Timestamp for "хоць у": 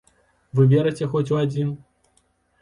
1.11-1.37